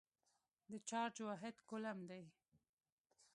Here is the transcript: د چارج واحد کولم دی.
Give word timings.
د 0.69 0.71
چارج 0.89 1.15
واحد 1.27 1.55
کولم 1.69 1.99
دی. 2.09 2.23